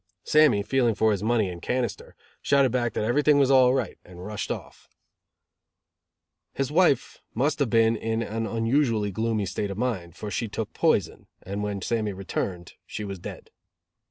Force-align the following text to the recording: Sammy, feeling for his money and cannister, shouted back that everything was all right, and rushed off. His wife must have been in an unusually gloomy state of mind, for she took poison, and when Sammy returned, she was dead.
Sammy, 0.23 0.63
feeling 0.63 0.95
for 0.95 1.11
his 1.11 1.21
money 1.21 1.47
and 1.47 1.61
cannister, 1.61 2.15
shouted 2.41 2.71
back 2.71 2.93
that 2.93 3.03
everything 3.03 3.37
was 3.37 3.51
all 3.51 3.71
right, 3.75 3.99
and 4.03 4.25
rushed 4.25 4.49
off. 4.49 4.89
His 6.55 6.71
wife 6.71 7.21
must 7.35 7.59
have 7.59 7.69
been 7.69 7.95
in 7.95 8.23
an 8.23 8.47
unusually 8.47 9.11
gloomy 9.11 9.45
state 9.45 9.69
of 9.69 9.77
mind, 9.77 10.15
for 10.15 10.31
she 10.31 10.47
took 10.47 10.73
poison, 10.73 11.27
and 11.43 11.61
when 11.61 11.83
Sammy 11.83 12.13
returned, 12.13 12.73
she 12.87 13.03
was 13.03 13.19
dead. 13.19 13.51